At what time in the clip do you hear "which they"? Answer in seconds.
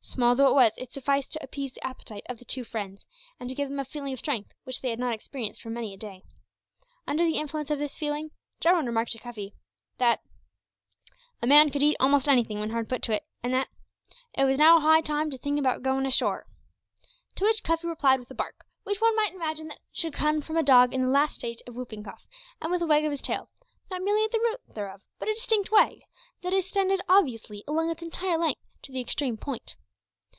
4.64-4.88